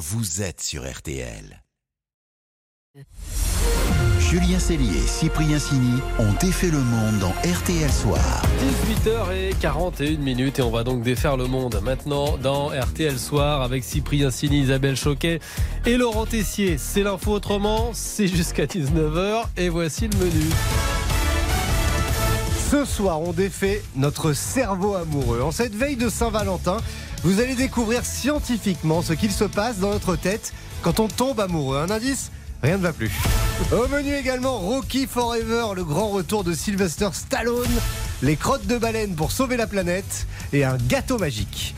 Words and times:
vous 0.00 0.40
êtes 0.40 0.62
sur 0.62 0.90
RTL. 0.90 1.62
Julien 4.18 4.58
Cellier 4.58 4.96
et 4.96 5.06
Cyprien 5.06 5.58
Sini 5.58 6.00
ont 6.18 6.32
défait 6.40 6.70
le 6.70 6.78
monde 6.78 7.18
dans 7.18 7.32
RTL 7.46 7.90
Soir. 7.90 8.42
18h41 9.04 10.16
minutes 10.16 10.58
et 10.58 10.62
on 10.62 10.70
va 10.70 10.84
donc 10.84 11.02
défaire 11.02 11.36
le 11.36 11.44
monde 11.44 11.78
maintenant 11.82 12.38
dans 12.38 12.68
RTL 12.68 13.18
Soir 13.18 13.60
avec 13.60 13.84
Cyprien 13.84 14.30
Sini, 14.30 14.60
Isabelle 14.60 14.96
Choquet 14.96 15.38
et 15.84 15.98
Laurent 15.98 16.24
Tessier. 16.24 16.78
C'est 16.78 17.02
l'info 17.02 17.32
autrement, 17.32 17.90
c'est 17.92 18.26
jusqu'à 18.26 18.64
19h 18.64 19.44
et 19.58 19.68
voici 19.68 20.08
le 20.08 20.16
menu. 20.16 20.46
Ce 22.70 22.84
soir, 22.84 23.20
on 23.20 23.32
défait 23.32 23.82
notre 23.96 24.32
cerveau 24.32 24.94
amoureux. 24.94 25.40
En 25.42 25.50
cette 25.50 25.74
veille 25.74 25.96
de 25.96 26.08
Saint-Valentin, 26.08 26.76
vous 27.24 27.40
allez 27.40 27.56
découvrir 27.56 28.04
scientifiquement 28.04 29.02
ce 29.02 29.12
qu'il 29.12 29.32
se 29.32 29.42
passe 29.42 29.78
dans 29.78 29.90
notre 29.90 30.14
tête 30.14 30.52
quand 30.80 31.00
on 31.00 31.08
tombe 31.08 31.40
amoureux. 31.40 31.78
Un 31.78 31.90
indice 31.90 32.30
Rien 32.62 32.76
ne 32.76 32.82
va 32.82 32.92
plus. 32.92 33.10
Au 33.72 33.88
menu 33.88 34.14
également 34.14 34.56
Rocky 34.58 35.08
Forever, 35.08 35.74
le 35.74 35.82
grand 35.82 36.10
retour 36.10 36.44
de 36.44 36.52
Sylvester 36.52 37.08
Stallone, 37.12 37.66
les 38.22 38.36
crottes 38.36 38.68
de 38.68 38.78
baleine 38.78 39.16
pour 39.16 39.32
sauver 39.32 39.56
la 39.56 39.66
planète 39.66 40.28
et 40.52 40.64
un 40.64 40.76
gâteau 40.76 41.18
magique. 41.18 41.74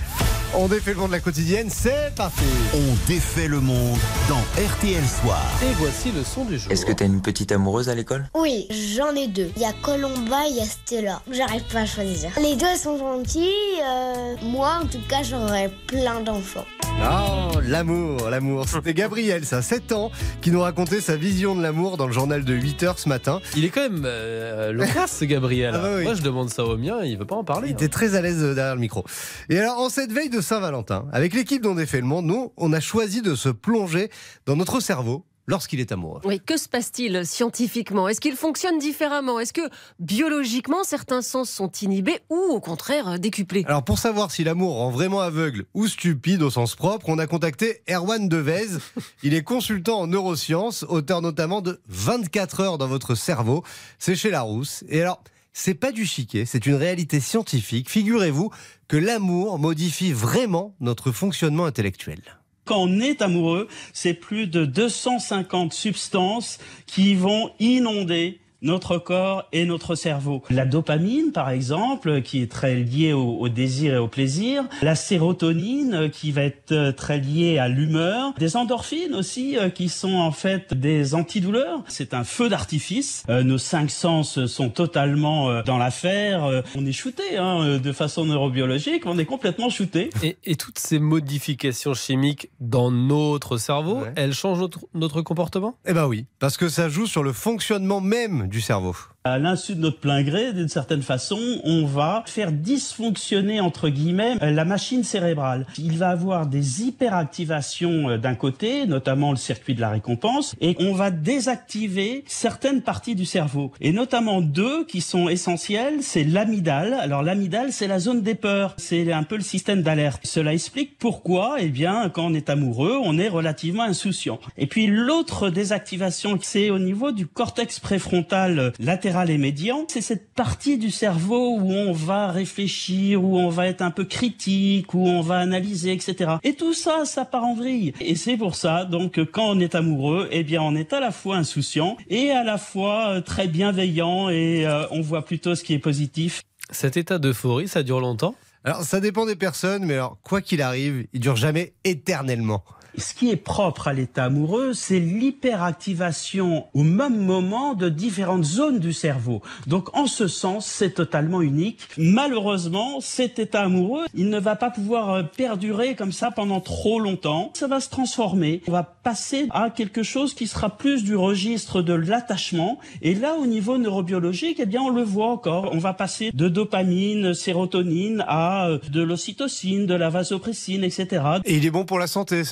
On 0.55 0.69
défait 0.69 0.92
le 0.92 0.98
monde 0.98 1.09
de 1.09 1.12
la 1.15 1.20
quotidienne, 1.20 1.70
c'est 1.70 2.15
parti 2.15 2.42
On 2.74 3.09
défait 3.09 3.48
le 3.48 3.61
monde 3.61 3.97
dans 4.29 4.41
RTL 4.62 5.02
Soir. 5.06 5.42
Et 5.62 5.73
voici 5.78 6.12
le 6.12 6.23
son 6.23 6.45
du 6.45 6.59
jour. 6.59 6.70
Est-ce 6.70 6.84
que 6.84 6.92
t'as 6.92 7.06
une 7.06 7.23
petite 7.23 7.52
amoureuse 7.52 7.88
à 7.88 7.95
l'école? 7.95 8.27
Oui, 8.34 8.66
j'en 8.70 9.15
ai 9.15 9.28
deux. 9.28 9.51
Il 9.56 9.62
y 9.62 9.65
a 9.65 9.73
Colomba 9.73 10.47
et 10.47 10.51
il 10.51 10.56
y 10.56 10.61
a 10.61 10.65
Stella. 10.66 11.23
J'arrive 11.30 11.62
pas 11.73 11.80
à 11.80 11.87
choisir. 11.87 12.30
Les 12.41 12.55
deux 12.56 12.77
sont 12.77 12.98
gentils. 12.98 13.48
euh, 13.83 14.34
moi, 14.42 14.80
en 14.83 14.87
tout 14.87 15.01
cas, 15.09 15.23
j'aurais 15.23 15.70
plein 15.87 16.20
d'enfants. 16.20 16.66
Oh, 17.05 17.59
l'amour, 17.66 18.30
l'amour. 18.30 18.69
C'était 18.69 18.95
Gabriel, 18.95 19.45
ça, 19.45 19.61
7 19.61 19.92
ans, 19.92 20.12
qui 20.41 20.51
nous 20.51 20.61
racontait 20.61 21.01
sa 21.01 21.16
vision 21.16 21.56
de 21.56 21.62
l'amour 21.62 21.97
dans 21.97 22.06
le 22.06 22.12
journal 22.12 22.44
de 22.44 22.55
8 22.55 22.83
heures 22.84 22.98
ce 22.98 23.09
matin. 23.09 23.41
Il 23.56 23.64
est 23.64 23.70
quand 23.70 23.83
même 23.83 24.05
euh, 24.05 24.72
loquace, 24.72 25.19
ce 25.19 25.25
Gabriel. 25.25 25.75
Ah 25.75 25.78
bah 25.78 25.89
oui. 25.97 26.05
Moi, 26.05 26.14
je 26.14 26.22
demande 26.22 26.50
ça 26.50 26.64
au 26.64 26.77
mien, 26.77 27.00
il 27.03 27.19
veut 27.19 27.27
pas 27.27 27.34
en 27.34 27.44
parler. 27.44 27.69
Il 27.70 27.72
était 27.72 27.89
très 27.89 28.14
à 28.14 28.20
l'aise 28.20 28.42
euh, 28.42 28.55
derrière 28.55 28.75
le 28.75 28.81
micro. 28.81 29.05
Et 29.48 29.59
alors, 29.59 29.78
en 29.81 29.89
cette 29.89 30.12
veille 30.12 30.31
de 30.31 30.41
Saint-Valentin, 30.41 31.06
avec 31.12 31.34
l'équipe 31.34 31.62
dont 31.62 31.72
on 31.72 31.75
défait 31.75 32.00
le 32.00 32.06
monde, 32.06 32.27
nous, 32.27 32.53
on 32.56 32.72
a 32.72 32.81
choisi 32.81 33.20
de 33.20 33.34
se 33.34 33.48
plonger 33.48 34.09
dans 34.47 34.56
notre 34.56 34.81
cerveau 34.81 35.25
lorsqu'il 35.47 35.81
est 35.81 35.93
amoureux. 35.93 36.21
Oui, 36.25 36.41
que 36.45 36.57
se 36.57 36.69
passe-t-il 36.69 37.27
scientifiquement? 37.27 38.09
Est-ce 38.09 38.21
qu'il 38.21 38.37
fonctionne 38.37 38.79
différemment? 38.79 39.41
Est-ce 39.41 39.53
que 39.53 39.69
biologiquement 39.99 40.84
certains 40.84 41.23
sens 41.23 41.51
sont 41.51 41.71
inhibés 41.81 42.21
ou 42.31 42.37
au 42.37 42.61
contraire 42.61 43.09
euh, 43.09 43.19
décuplés? 43.19 43.65
Alors, 43.67 43.84
pour 43.84 43.99
savoir 43.99 44.31
si 44.31 44.45
l'amour 44.45 44.77
rend 44.77 44.91
vraiment 44.91 45.21
aveugle 45.21 45.65
ou 45.75 45.87
stupide 45.87 46.43
au 46.43 46.51
sens 46.51 46.75
propre, 46.75 47.09
on 47.09 47.19
a 47.19 47.27
contacté 47.27 47.83
Erwan 47.91 48.29
Devez. 48.29 48.79
Il 49.23 49.34
est 49.34 49.45
consultant 49.45 50.01
en 50.01 50.07
neurosciences, 50.07 50.84
auteur 50.89 51.23
notamment 51.23 51.61
de 51.61 51.81
24 51.89 52.61
heures 52.61 52.79
dans 52.79 52.89
votre 52.89 53.15
cerveau. 53.15 53.62
C'est 53.99 54.17
chez 54.17 54.31
Larousse. 54.31 54.84
Et 54.89 55.03
alors, 55.03 55.23
c'est 55.53 55.75
pas 55.75 55.93
du 55.93 56.06
chiquet, 56.06 56.47
c'est 56.47 56.67
une 56.67 56.75
réalité 56.75 57.21
scientifique. 57.21 57.91
Figurez-vous 57.91 58.51
que 58.89 58.97
l'amour 58.97 59.59
modifie 59.59 60.12
vraiment 60.12 60.75
notre 60.81 61.12
fonctionnement 61.12 61.67
intellectuel. 61.67 62.23
Quand 62.65 62.79
on 62.79 63.01
est 63.01 63.23
amoureux, 63.23 63.69
c'est 63.93 64.15
plus 64.15 64.47
de 64.47 64.65
250 64.65 65.73
substances 65.73 66.59
qui 66.87 67.15
vont 67.15 67.51
inonder 67.59 68.41
notre 68.63 68.99
corps 68.99 69.45
et 69.53 69.65
notre 69.67 69.95
cerveau. 69.95 70.43
La 70.51 70.65
dopamine, 70.65 71.33
par 71.33 71.51
exemple, 71.51 72.23
qui 72.23 72.41
est 72.43 72.51
très 72.51 72.77
liée 72.77 73.13
au, 73.13 73.37
au 73.39 73.49
désir 73.49 73.95
et 73.95 73.99
au 73.99 74.09
plaisir. 74.09 74.65
La 74.83 74.95
sérotonine, 74.95 75.95
euh, 75.95 76.09
qui 76.09 76.33
va 76.33 76.43
être 76.43 76.73
euh, 76.73 76.93
très 76.93 77.19
liée 77.19 77.59
à 77.59 77.69
l'humeur. 77.69 78.33
Des 78.39 78.57
endorphines 78.57 79.15
aussi, 79.15 79.57
euh, 79.59 79.69
qui 79.71 79.89
sont 79.89 80.15
en 80.15 80.33
fait 80.33 80.75
des 80.75 81.15
antidouleurs. 81.15 81.83
C'est 81.89 82.15
un 82.15 82.25
feu 82.25 82.49
d'artifice. 82.49 83.25
Nos 83.29 83.59
cinq 83.59 83.91
sens 83.91 84.47
sont 84.47 84.69
totalement 84.71 85.63
dans 85.63 85.78
l'affaire. 85.78 86.62
On 86.77 86.87
est 86.87 86.93
shooté 86.93 87.37
hein, 87.37 87.78
de 87.78 87.93
façon 87.93 88.25
neurobiologique. 88.25 89.06
On 89.06 89.19
est 89.19 89.25
complètement 89.25 89.69
shooté. 89.71 90.11
Et, 90.22 90.37
et 90.45 90.56
toutes 90.56 90.78
ces 90.78 90.99
modifications 90.99 91.95
chimiques 91.95 92.51
dans 92.61 92.91
notre 92.91 93.56
cerveau, 93.56 94.01
Ouais. 94.03 94.12
elles 94.17 94.33
changent 94.34 94.61
notre, 94.61 94.81
notre 94.95 95.22
comportement? 95.22 95.77
Eh 95.87 95.93
ben 95.93 96.06
oui, 96.06 96.27
parce 96.39 96.56
que 96.56 96.69
ça 96.69 96.89
joue 96.89 97.06
sur 97.06 97.22
le 97.22 97.33
fonctionnement 97.33 98.01
même 98.01 98.49
du 98.53 98.61
cerveau. 98.61 98.95
À 99.25 99.38
l'insu 99.38 99.77
de 99.77 99.81
notre 99.81 100.00
plein 100.00 100.25
gré, 100.25 100.53
d'une 100.53 100.66
certaine 100.66 101.03
façon, 101.03 101.38
on 101.62 101.87
va 101.87 102.25
faire 102.27 102.50
dysfonctionner, 102.50 103.60
entre 103.60 103.88
guillemets, 103.88 104.34
euh, 104.43 104.50
la 104.50 104.65
machine 104.65 105.05
cérébrale. 105.05 105.65
Il 105.78 105.97
va 105.97 106.09
avoir 106.09 106.49
des 106.49 106.83
hyperactivations 106.83 108.10
euh, 108.10 108.19
d'un 108.19 108.34
côté, 108.34 108.84
notamment 108.84 109.31
le 109.31 109.37
circuit 109.37 109.77
de 109.77 109.81
la 109.81 109.91
récompense, 109.91 110.56
et 110.60 110.75
on 110.81 110.93
va 110.93 111.12
désactiver 111.12 112.25
certaines 112.27 112.83
parties 112.83 113.15
du 113.15 113.25
cerveau. 113.25 113.71
Et 113.81 113.93
notamment 113.93 114.41
deux 114.41 114.84
qui 114.87 115.00
sont 115.00 115.28
essentielles, 115.28 115.99
c'est 116.03 116.25
l'amygdale. 116.25 116.93
Alors 116.94 117.22
l'amygdale, 117.22 117.72
c'est 117.72 117.87
la 117.87 118.00
zone 118.00 118.22
des 118.22 118.34
peurs. 118.34 118.75
C'est 118.77 119.12
un 119.12 119.22
peu 119.22 119.37
le 119.37 119.43
système 119.43 119.83
d'alerte. 119.83 120.22
Cela 120.27 120.53
explique 120.53 120.99
pourquoi, 120.99 121.59
eh 121.60 121.69
bien, 121.69 122.09
quand 122.09 122.27
on 122.27 122.34
est 122.34 122.50
amoureux, 122.50 122.99
on 123.00 123.16
est 123.21 123.28
relativement 123.28 123.84
insouciant. 123.84 124.41
Et 124.59 124.66
puis 124.66 124.89
l'autre 124.89 125.49
désactivation, 125.49 126.41
c'est 126.43 126.71
au 126.71 126.81
niveau 126.81 127.12
du 127.12 127.28
cortex 127.28 127.78
préfrontal 127.78 128.59
euh, 128.59 128.71
latéral 129.12 129.31
et 129.31 129.39
médian. 129.39 129.84
C'est 129.89 130.00
cette 130.00 130.33
partie 130.33 130.78
du 130.78 130.91
cerveau 130.91 131.59
où 131.59 131.71
on 131.71 131.93
va 131.93 132.28
réfléchir, 132.28 133.23
où 133.23 133.37
on 133.37 133.50
va 133.50 133.67
être 133.67 133.83
un 133.83 133.91
peu 133.91 134.05
critique, 134.05 134.95
où 134.95 135.06
on 135.06 135.21
va 135.21 135.39
analyser, 135.39 135.93
etc. 135.93 136.37
Et 136.43 136.55
tout 136.55 136.73
ça, 136.73 137.05
ça 137.05 137.25
part 137.25 137.45
en 137.45 137.55
vrille. 137.55 137.93
Et 138.01 138.17
c'est 138.17 138.39
pour 138.39 138.55
ça, 138.55 138.84
donc, 138.84 139.12
que 139.12 139.21
quand 139.21 139.51
on 139.51 139.61
est 139.61 139.75
amoureux, 139.75 140.28
eh 140.31 140.45
bien, 140.45 140.62
on 140.62 140.75
est 140.75 140.93
à 140.95 141.01
la 141.01 141.11
fois 141.11 141.37
insouciant 141.37 141.97
et 142.09 142.31
à 142.31 142.43
la 142.43 142.56
fois 142.56 143.09
euh, 143.09 143.21
très 143.21 143.49
bienveillant 143.49 144.31
et 144.31 144.67
euh, 144.67 144.84
on 144.91 145.03
voit 145.03 145.25
plutôt 145.25 145.55
ce 145.55 145.62
qui 145.62 145.75
est 145.75 145.78
positif. 145.78 146.43
Cet 146.71 146.97
état 146.97 147.19
d'euphorie, 147.19 147.69
ça 147.69 147.83
dure 147.83 148.01
longtemps? 148.01 148.34
Alors 148.65 148.83
ça 148.83 149.01
dépend 149.01 149.27
des 149.27 149.37
personnes, 149.37 149.84
mais 149.84 149.95
alors 149.95 150.19
quoi 150.22 150.41
qu'il 150.41 150.62
arrive, 150.62 151.06
il 151.12 151.21
dure 151.21 151.37
jamais 151.37 151.75
éternellement. 151.84 152.62
Ce 152.98 153.14
qui 153.14 153.30
est 153.30 153.36
propre 153.36 153.88
à 153.88 153.92
l'état 153.92 154.25
amoureux, 154.25 154.72
c'est 154.75 155.00
l'hyperactivation 155.00 156.66
au 156.75 156.82
même 156.82 157.16
moment 157.16 157.75
de 157.75 157.88
différentes 157.88 158.44
zones 158.44 158.78
du 158.78 158.92
cerveau. 158.92 159.42
Donc 159.66 159.97
en 159.97 160.06
ce 160.06 160.28
sens, 160.28 160.66
c'est 160.66 160.94
totalement 160.94 161.41
unique. 161.41 161.80
Malheureusement, 161.97 163.00
cet 163.00 163.38
état 163.38 163.62
amoureux, 163.62 164.04
il 164.14 164.28
ne 164.28 164.38
va 164.38 164.56
pas 164.56 164.70
pouvoir 164.70 165.10
euh, 165.10 165.22
perdurer 165.22 165.94
comme 165.94 166.12
ça 166.12 166.30
pendant 166.30 166.60
trop 166.60 167.00
longtemps. 167.00 167.50
Ça 167.54 167.66
va 167.66 167.80
se 167.80 167.88
transformer. 167.88 168.62
On 168.69 168.72
va 168.72 168.82
passer 168.82 169.47
à 169.50 169.70
quelque 169.70 170.03
chose 170.03 170.34
qui 170.34 170.47
sera 170.47 170.70
plus 170.70 171.04
du 171.04 171.16
registre 171.16 171.82
de 171.82 171.94
l'attachement. 171.94 172.78
Et 173.00 173.14
là, 173.14 173.34
au 173.34 173.47
niveau 173.47 173.78
neurobiologique, 173.78 174.59
eh 174.60 174.66
bien, 174.66 174.82
on 174.82 174.91
le 174.91 175.03
voit 175.03 175.28
encore. 175.28 175.70
On 175.72 175.78
va 175.78 175.94
passer 175.94 176.30
de 176.32 176.48
dopamine, 176.48 177.34
sérotonine 177.34 178.24
à 178.28 178.69
euh, 178.69 178.78
de 178.91 179.03
l'ocytocine, 179.03 179.86
de 179.86 179.94
la 179.94 180.10
vasopressine, 180.10 180.84
etc. 180.84 181.24
Et 181.44 181.56
il 181.56 181.66
est 181.66 181.70
bon 181.70 181.84
pour 181.84 181.98
la 181.98 182.06
santé, 182.06 182.44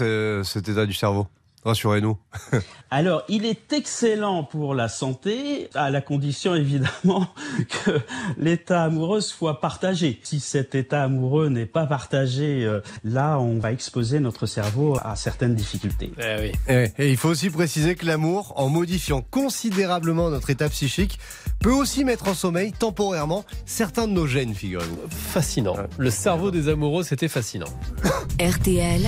cet 0.44 0.68
état 0.68 0.86
du 0.86 0.94
cerveau. 0.94 1.26
Rassurez-nous. 1.64 2.16
Alors, 2.90 3.22
il 3.28 3.44
est 3.44 3.72
excellent 3.72 4.44
pour 4.44 4.74
la 4.74 4.88
santé, 4.88 5.68
à 5.74 5.90
la 5.90 6.00
condition 6.00 6.54
évidemment 6.54 7.28
que 7.84 8.00
l'état 8.38 8.84
amoureux 8.84 9.20
soit 9.20 9.60
partagé. 9.60 10.18
Si 10.22 10.40
cet 10.40 10.74
état 10.74 11.02
amoureux 11.02 11.48
n'est 11.48 11.66
pas 11.66 11.86
partagé, 11.86 12.64
euh, 12.64 12.80
là, 13.04 13.38
on 13.38 13.58
va 13.58 13.72
exposer 13.72 14.20
notre 14.20 14.46
cerveau 14.46 14.96
à 15.02 15.16
certaines 15.16 15.54
difficultés. 15.54 16.12
Eh 16.18 16.40
oui. 16.40 16.52
Et, 16.66 16.92
et 16.98 17.10
il 17.10 17.16
faut 17.16 17.28
aussi 17.28 17.50
préciser 17.50 17.94
que 17.94 18.06
l'amour, 18.06 18.54
en 18.56 18.68
modifiant 18.68 19.20
considérablement 19.20 20.30
notre 20.30 20.50
état 20.50 20.68
psychique, 20.68 21.18
peut 21.60 21.72
aussi 21.72 22.04
mettre 22.04 22.28
en 22.28 22.34
sommeil 22.34 22.72
temporairement 22.72 23.44
certains 23.66 24.08
de 24.08 24.12
nos 24.12 24.26
gènes, 24.26 24.54
figurez-vous. 24.54 24.98
Fascinant. 25.10 25.76
Le 25.98 26.10
cerveau 26.10 26.50
des 26.50 26.68
amoureux, 26.68 27.02
c'était 27.02 27.28
fascinant. 27.28 27.66
RTL, 28.40 29.02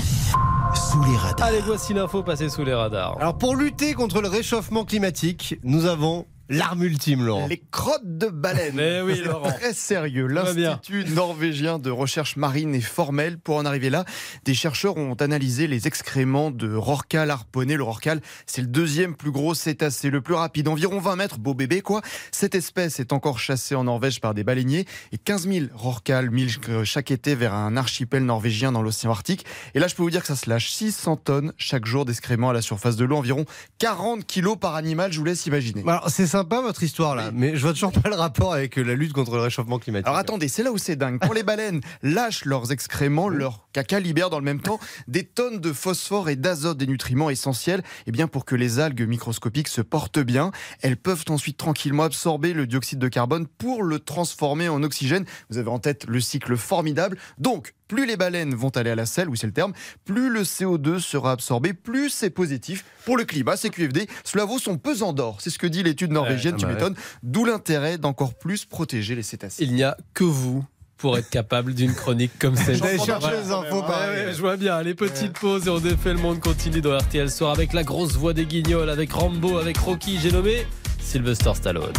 Sous 0.75 1.03
les 1.05 1.17
radars. 1.17 1.47
Allez, 1.47 1.61
voici 1.65 1.95
l'info 1.95 2.23
passée 2.23 2.42
sous 2.49 2.65
les 2.65 2.75
radars. 2.75 3.17
Alors 3.19 3.39
pour 3.39 3.57
lutter 3.57 3.95
contre 3.95 4.21
le 4.21 4.29
réchauffement 4.29 4.85
climatique, 4.85 5.57
nous 5.63 5.87
avons 5.87 6.27
l'arme 6.53 6.85
ultime, 6.85 7.25
Laurent. 7.25 7.47
Les 7.47 7.63
crottes 7.71 8.19
de 8.19 8.29
baleine. 8.29 8.75
Mais 8.75 9.01
oui, 9.01 9.15
C'est 9.17 9.25
Laurent. 9.25 9.51
Très 9.53 9.73
sérieux. 9.73 10.27
L'Institut 10.27 11.05
norvégien 11.11 11.79
de 11.79 11.91
recherche 11.91 12.37
marine 12.37 12.75
est 12.75 12.81
formel. 12.81 13.39
Pour 13.39 13.57
en 13.57 13.65
arriver 13.65 13.91
là, 13.91 14.05
des 14.45 14.55
chercheurs 14.55 14.97
ont 14.97 15.15
analysé 15.15 15.67
les 15.67 15.87
excréments 15.87 16.51
de 16.51 16.75
rorqual 16.75 17.31
harponné. 17.31 17.77
Le 17.77 17.83
rorqual, 17.83 18.21
c'est 18.47 18.61
le 18.61 18.69
deuxième 18.69 19.17
plus 19.17 19.31
gros 19.31 19.55
cétacé, 19.55 20.11
le 20.11 20.21
plus 20.21 20.35
rapide, 20.35 20.69
environ 20.69 20.99
20 20.99 21.17
mètres, 21.17 21.39
beau 21.39 21.55
bébé 21.55 21.81
quoi. 21.81 22.03
Cette 22.31 22.55
espèce 22.55 23.01
est 23.01 23.13
encore 23.13 23.39
chassée 23.39 23.75
en 23.75 23.85
Norvège 23.85 24.21
par 24.21 24.35
des 24.35 24.45
baleiniers 24.45 24.87
et 25.13 25.19
15 25.19 25.49
000 25.49 25.67
rorquals 25.75 26.31
migrent 26.31 26.85
chaque 26.85 27.11
été 27.11 27.35
vers 27.35 27.55
un 27.55 27.77
archipel 27.77 28.25
norvégien 28.25 28.73
dans 28.73 28.83
l'océan 28.83 29.11
Arctique. 29.11 29.45
Et 29.75 29.79
là, 29.79 29.89
je 29.89 29.95
peux 29.95 30.03
vous 30.03 30.11
dire 30.11 30.21
que 30.21 30.27
ça 30.27 30.37
se 30.37 30.49
lâche 30.49 30.71
600 30.71 31.17
tonnes 31.17 31.53
chaque 31.57 31.87
jour 31.87 32.05
d'excréments 32.05 32.51
à 32.51 32.53
la 32.53 32.63
surface 32.63 32.97
de 32.97 33.05
l'eau, 33.05 33.17
environ 33.17 33.45
40 33.79 34.27
kilos 34.27 34.57
par 34.59 34.75
animal. 34.75 35.13
Je 35.13 35.19
vous 35.19 35.25
laisse 35.25 35.47
imaginer. 35.47 35.83
Alors 35.87 36.11
c'est 36.11 36.27
sympa 36.27 36.42
sympa 36.43 36.61
votre 36.61 36.83
histoire 36.83 37.15
là, 37.15 37.31
mais 37.33 37.55
je 37.55 37.63
vois 37.63 37.73
toujours 37.73 37.93
pas 37.93 38.09
le 38.09 38.17
rapport 38.17 38.53
avec 38.53 38.75
la 38.75 38.95
lutte 38.95 39.13
contre 39.13 39.37
le 39.37 39.43
réchauffement 39.43 39.79
climatique. 39.79 40.09
Alors 40.09 40.19
attendez, 40.19 40.49
c'est 40.49 40.65
là 40.65 40.73
où 40.73 40.79
c'est 40.79 40.97
dingue. 40.97 41.21
Quand 41.21 41.33
les 41.33 41.45
baleines 41.45 41.81
lâchent 42.03 42.47
leurs 42.47 42.73
excréments, 42.73 43.29
leur 43.29 43.69
caca 43.73 44.01
libère 44.01 44.29
dans 44.29 44.41
le 44.41 44.45
même 44.45 44.61
temps 44.61 44.81
des 45.07 45.23
tonnes 45.25 45.61
de 45.61 45.73
phosphore 45.73 46.29
et 46.29 46.35
d'azote, 46.35 46.79
des 46.79 46.89
nutriments 46.89 47.31
essentiels 47.31 47.85
eh 48.09 48.11
bien, 48.11 48.27
pour 48.27 48.45
que 48.45 48.57
les 48.57 48.81
algues 48.81 49.07
microscopiques 49.07 49.69
se 49.69 49.83
portent 49.83 50.19
bien. 50.19 50.51
Elles 50.81 50.97
peuvent 50.97 51.25
ensuite 51.29 51.59
tranquillement 51.59 52.03
absorber 52.03 52.55
le 52.55 52.67
dioxyde 52.67 52.99
de 52.99 53.09
carbone 53.09 53.47
pour 53.47 53.85
le 53.85 54.01
transformer 54.01 54.69
en 54.69 54.83
oxygène. 54.83 55.25
Vous 55.49 55.59
avez 55.59 55.71
en 55.71 55.79
tête 55.79 56.07
le 56.09 56.21
cycle 56.21 56.57
formidable. 56.57 57.19
Donc, 57.39 57.73
plus 57.89 58.07
les 58.07 58.17
baleines 58.17 58.55
vont 58.55 58.71
aller 58.71 58.91
à 58.91 58.95
la 58.95 59.07
selle, 59.07 59.29
oui 59.29 59.37
c'est 59.39 59.47
le 59.47 59.53
terme, 59.53 59.73
plus 60.05 60.31
le 60.31 60.43
CO2 60.43 60.99
sera 60.99 61.33
absorbé, 61.33 61.73
plus 61.75 62.11
c'est 62.11 62.31
positif 62.31 62.85
pour 63.05 63.17
le 63.17 63.25
climat, 63.25 63.57
c'est 63.57 63.71
QFD. 63.71 64.07
Cela 64.25 64.45
vaut 64.45 64.59
son 64.59 64.79
pesant 64.79 65.13
d'or, 65.13 65.39
c'est 65.41 65.51
ce 65.51 65.59
que 65.59 65.67
dit 65.67 65.83
l'étude 65.83 66.13
norvégienne, 66.13 66.55
Ouais, 66.55 66.59
tu 66.61 66.65
bah 66.67 66.71
ouais. 66.73 66.75
m'étonnes, 66.79 66.95
d'où 67.23 67.45
l'intérêt 67.45 67.99
d'encore 67.99 68.35
plus 68.35 68.65
protéger 68.65 69.15
les 69.15 69.23
cétacés. 69.23 69.65
Il 69.65 69.75
n'y 69.75 69.83
a 69.83 69.97
que 70.15 70.25
vous 70.25 70.65
pour 70.97 71.19
être 71.19 71.31
capable 71.31 71.75
d'une 71.75 71.93
chronique 71.95 72.31
comme 72.39 72.55
celle 72.57 72.77
J'allais 72.77 72.99
chercher 72.99 73.31
les 73.43 73.51
infos 73.51 73.81
Ouais, 73.81 73.87
pareil. 73.87 74.27
ouais, 74.27 74.33
je 74.35 74.41
vois 74.41 74.57
bien, 74.57 74.81
les 74.83 74.95
petites 74.95 75.37
pauses 75.39 75.67
et 75.67 75.71
on 75.71 75.81
défait 75.81 76.13
le 76.13 76.21
monde 76.21 76.39
continue 76.41 76.81
dans 76.81 76.97
RTL 76.97 77.29
Soir 77.31 77.53
avec 77.53 77.73
la 77.73 77.83
grosse 77.83 78.13
voix 78.13 78.33
des 78.33 78.47
guignols, 78.47 78.89
avec 78.89 79.13
Rambo, 79.13 79.59
avec 79.59 79.77
Rocky, 79.79 80.19
j'ai 80.23 80.31
nommé 80.31 80.65
Sylvester 81.01 81.51
Stallone. 81.55 81.93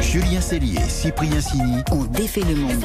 Julien 0.00 0.40
Cellier 0.40 0.78
et 0.78 0.88
Cyprien 0.88 1.40
Sini 1.40 1.82
On 1.92 2.04
défait 2.04 2.40
le 2.42 2.56
monde. 2.56 2.84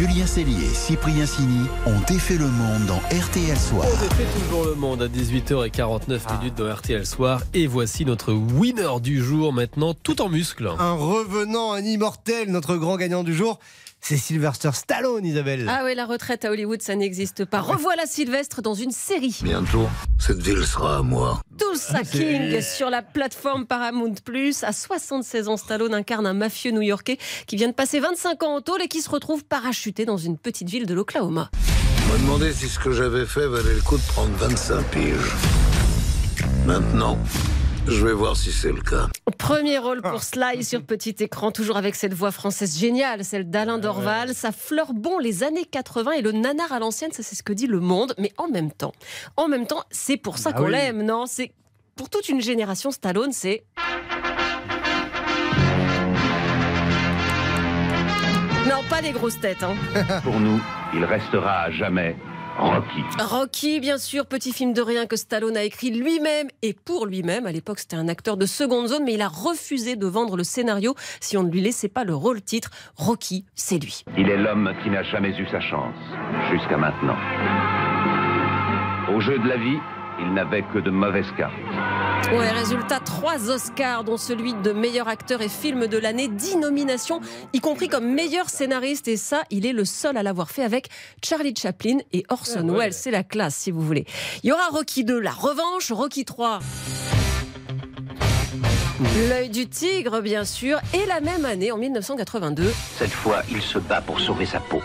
Julien 0.00 0.26
Cellier 0.26 0.64
et 0.64 0.74
Cyprien 0.74 1.26
Sini 1.26 1.66
ont 1.84 2.00
défait 2.08 2.38
le 2.38 2.46
monde 2.46 2.86
dans 2.86 3.00
RTL 3.14 3.54
Soir. 3.54 3.86
On 3.86 4.00
défait 4.00 4.40
toujours 4.40 4.64
le 4.64 4.74
monde 4.74 5.02
à 5.02 5.08
18h49 5.08 6.38
minutes 6.38 6.54
dans 6.54 6.74
RTL 6.74 7.04
Soir 7.04 7.42
et 7.52 7.66
voici 7.66 8.06
notre 8.06 8.32
winner 8.32 8.98
du 9.02 9.22
jour 9.22 9.52
maintenant, 9.52 9.92
tout 9.92 10.22
en 10.22 10.30
muscles. 10.30 10.70
Un 10.78 10.94
revenant, 10.94 11.74
un 11.74 11.82
immortel, 11.82 12.50
notre 12.50 12.76
grand 12.76 12.96
gagnant 12.96 13.24
du 13.24 13.34
jour, 13.34 13.58
c'est 14.00 14.16
Sylvester 14.16 14.70
Stallone, 14.72 15.24
Isabelle. 15.24 15.66
Ah 15.68 15.82
oui, 15.84 15.94
la 15.94 16.06
retraite 16.06 16.44
à 16.44 16.50
Hollywood, 16.50 16.82
ça 16.82 16.94
n'existe 16.96 17.44
pas. 17.44 17.60
Revoilà 17.60 18.06
Sylvestre 18.06 18.62
dans 18.62 18.74
une 18.74 18.90
série. 18.90 19.38
Bientôt, 19.42 19.88
cette 20.18 20.40
ville 20.40 20.64
sera 20.64 20.98
à 20.98 21.02
moi. 21.02 21.40
Tulsa 21.58 22.02
King 22.02 22.60
sur 22.62 22.90
la 22.90 23.02
plateforme 23.02 23.66
Paramount 23.66 24.14
Plus. 24.24 24.64
À 24.64 24.72
76 24.72 25.48
ans, 25.48 25.56
Stallone 25.56 25.94
incarne 25.94 26.26
un 26.26 26.34
mafieux 26.34 26.70
new-yorkais 26.70 27.18
qui 27.46 27.56
vient 27.56 27.68
de 27.68 27.74
passer 27.74 28.00
25 28.00 28.42
ans 28.42 28.56
en 28.56 28.60
tôle 28.60 28.82
et 28.82 28.88
qui 28.88 29.02
se 29.02 29.10
retrouve 29.10 29.44
parachuté 29.44 30.04
dans 30.04 30.16
une 30.16 30.38
petite 30.38 30.68
ville 30.68 30.86
de 30.86 30.94
l'Oklahoma. 30.94 31.50
On 32.06 32.12
m'a 32.12 32.18
demandé 32.18 32.52
si 32.52 32.68
ce 32.68 32.78
que 32.78 32.92
j'avais 32.92 33.26
fait 33.26 33.46
valait 33.46 33.74
le 33.74 33.82
coup 33.82 33.96
de 33.96 34.02
prendre 34.02 34.32
25 34.36 34.82
piges. 34.90 35.32
Maintenant, 36.66 37.18
je 37.86 38.06
vais 38.06 38.12
voir 38.12 38.36
si 38.36 38.52
c'est 38.52 38.72
le 38.72 38.80
cas. 38.80 39.08
Premier 39.38 39.78
rôle 39.78 40.02
pour 40.02 40.22
Sly 40.22 40.62
sur 40.64 40.82
petit 40.84 41.14
écran, 41.20 41.50
toujours 41.50 41.76
avec 41.76 41.94
cette 41.94 42.14
voix 42.14 42.30
française 42.30 42.78
géniale, 42.78 43.24
celle 43.24 43.48
d'Alain 43.50 43.78
Dorval. 43.78 44.34
Ça 44.34 44.52
fleure 44.52 44.92
bon 44.92 45.18
les 45.18 45.42
années 45.42 45.64
80 45.64 46.12
et 46.12 46.22
le 46.22 46.32
nanar 46.32 46.72
à 46.72 46.78
l'ancienne, 46.78 47.12
ça 47.12 47.22
c'est 47.22 47.34
ce 47.34 47.42
que 47.42 47.52
dit 47.52 47.66
le 47.66 47.80
monde. 47.80 48.14
Mais 48.18 48.32
en 48.36 48.48
même 48.48 48.70
temps, 48.70 48.92
en 49.36 49.48
même 49.48 49.66
temps, 49.66 49.82
c'est 49.90 50.16
pour 50.16 50.38
ça 50.38 50.50
Ah 50.52 50.56
qu'on 50.58 50.66
oui. 50.66 50.72
l'aime, 50.72 51.02
non? 51.02 51.24
C'est 51.26 51.52
pour 51.96 52.08
toute 52.10 52.28
une 52.28 52.40
génération 52.40 52.90
Stallone, 52.90 53.32
c'est 53.32 53.64
non 58.68 58.82
pas 58.88 59.00
les 59.00 59.12
grosses 59.12 59.40
têtes. 59.40 59.62
Hein. 59.62 59.74
Pour 60.22 60.38
nous, 60.38 60.60
il 60.94 61.04
restera 61.04 61.62
à 61.62 61.70
jamais 61.70 62.16
Rocky. 62.58 63.02
Rocky, 63.18 63.80
bien 63.80 63.98
sûr, 63.98 64.26
petit 64.26 64.52
film 64.52 64.72
de 64.72 64.82
rien 64.82 65.06
que 65.06 65.16
Stallone 65.16 65.56
a 65.56 65.62
écrit 65.62 65.90
lui-même 65.90 66.48
et 66.62 66.74
pour 66.74 67.06
lui-même. 67.06 67.46
À 67.46 67.52
l'époque, 67.52 67.78
c'était 67.78 67.96
un 67.96 68.08
acteur 68.08 68.36
de 68.36 68.46
seconde 68.46 68.88
zone, 68.88 69.04
mais 69.04 69.14
il 69.14 69.22
a 69.22 69.28
refusé 69.28 69.96
de 69.96 70.06
vendre 70.06 70.36
le 70.36 70.44
scénario 70.44 70.94
si 71.20 71.36
on 71.36 71.42
ne 71.42 71.50
lui 71.50 71.60
laissait 71.60 71.88
pas 71.88 72.04
le 72.04 72.14
rôle 72.14 72.42
titre. 72.42 72.70
Rocky, 72.96 73.44
c'est 73.54 73.78
lui. 73.78 74.04
Il 74.18 74.28
est 74.28 74.36
l'homme 74.36 74.72
qui 74.82 74.90
n'a 74.90 75.02
jamais 75.02 75.30
eu 75.30 75.46
sa 75.50 75.60
chance, 75.60 75.94
jusqu'à 76.50 76.76
maintenant. 76.76 77.16
Au 79.14 79.20
jeu 79.20 79.38
de 79.38 79.48
la 79.48 79.56
vie, 79.56 79.78
il 80.20 80.34
n'avait 80.34 80.62
que 80.62 80.78
de 80.78 80.90
mauvaises 80.90 81.30
cartes. 81.36 81.52
Ouais, 82.32 82.50
résultat, 82.50 83.00
trois 83.00 83.50
Oscars, 83.50 84.04
dont 84.04 84.16
celui 84.16 84.54
de 84.54 84.72
meilleur 84.72 85.08
acteur 85.08 85.40
et 85.42 85.48
film 85.48 85.86
de 85.86 85.98
l'année, 85.98 86.28
dix 86.28 86.56
nominations, 86.56 87.20
y 87.52 87.60
compris 87.60 87.88
comme 87.88 88.12
meilleur 88.12 88.48
scénariste. 88.50 89.08
Et 89.08 89.16
ça, 89.16 89.42
il 89.50 89.66
est 89.66 89.72
le 89.72 89.84
seul 89.84 90.16
à 90.16 90.22
l'avoir 90.22 90.50
fait 90.50 90.62
avec 90.62 90.88
Charlie 91.24 91.54
Chaplin 91.56 91.98
et 92.12 92.24
Orson 92.28 92.66
Ah 92.68 92.72
ouais. 92.72 92.78
Welles. 92.78 92.92
C'est 92.92 93.10
la 93.10 93.24
classe, 93.24 93.56
si 93.56 93.70
vous 93.70 93.80
voulez. 93.80 94.04
Il 94.42 94.50
y 94.50 94.52
aura 94.52 94.68
Rocky 94.70 95.04
2, 95.04 95.18
la 95.18 95.32
revanche, 95.32 95.90
Rocky 95.90 96.24
3. 96.24 96.60
L'œil 99.30 99.48
du 99.48 99.66
tigre, 99.66 100.20
bien 100.20 100.44
sûr, 100.44 100.78
et 100.92 101.06
la 101.06 101.20
même 101.20 101.46
année, 101.46 101.72
en 101.72 101.78
1982, 101.78 102.70
Cette 102.98 103.10
fois, 103.10 103.42
il 103.50 103.62
se 103.62 103.78
bat 103.78 104.02
pour 104.02 104.20
sauver 104.20 104.44
sa 104.44 104.60
peau. 104.60 104.82